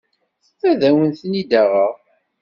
Ad 0.69 0.81
awen-ten-id-aɣeɣ. 0.89 1.93